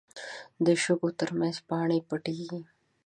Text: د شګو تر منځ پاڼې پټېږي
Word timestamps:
د 0.65 0.67
شګو 0.83 1.09
تر 1.19 1.29
منځ 1.39 1.55
پاڼې 1.67 1.97
پټېږي 2.07 2.61